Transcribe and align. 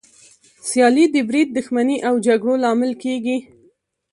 سیالي 0.67 1.05
د 1.11 1.15
بريد، 1.29 1.47
دښمني 1.57 1.97
او 2.07 2.13
جګړو 2.25 2.53
لامل 2.63 2.91
کېږي. 3.03 3.37